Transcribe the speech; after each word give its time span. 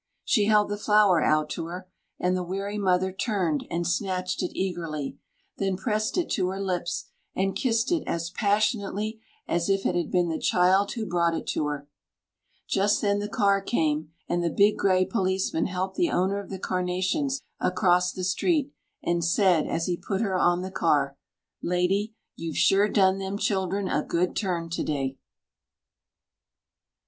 She 0.25 0.45
held 0.45 0.69
the 0.69 0.79
flower 0.79 1.21
out 1.21 1.47
to 1.51 1.67
her, 1.67 1.87
and 2.19 2.35
the 2.35 2.41
weary 2.43 2.79
mother 2.79 3.11
turned 3.11 3.67
and 3.69 3.85
snatched 3.85 4.41
it 4.41 4.51
eagerly, 4.57 5.19
then 5.59 5.77
pressed 5.77 6.17
it 6.17 6.27
to 6.31 6.47
her 6.47 6.59
lips, 6.59 7.11
and 7.35 7.55
kissed 7.55 7.91
it 7.91 8.01
as 8.07 8.31
passionately 8.31 9.21
as 9.47 9.69
if 9.69 9.85
it 9.85 9.93
had 9.93 10.09
been 10.09 10.27
the 10.29 10.39
child 10.39 10.91
who 10.93 11.05
brought 11.05 11.35
it 11.35 11.45
to 11.49 11.67
her. 11.67 11.87
Just 12.67 13.01
then 13.03 13.19
the 13.19 13.29
car 13.29 13.61
came, 13.61 14.09
and 14.27 14.43
the 14.43 14.49
big 14.49 14.75
grey 14.75 15.05
policeman 15.05 15.67
helped 15.67 15.97
the 15.97 16.09
owner 16.09 16.39
of 16.39 16.49
the 16.49 16.57
carnations 16.57 17.43
across 17.59 18.11
the 18.11 18.23
street, 18.23 18.71
and 19.03 19.23
said 19.23 19.67
as 19.67 19.85
he 19.85 19.95
put 19.95 20.21
her 20.21 20.35
on 20.35 20.63
the 20.63 20.71
car, 20.71 21.15
"Lady, 21.61 22.15
you've 22.35 22.57
sure 22.57 22.89
done 22.89 23.19
them 23.19 23.37
children 23.37 23.87
a 23.87 24.01
good 24.01 24.35
turn 24.35 24.67
to 24.67 24.83
day." 24.83 25.19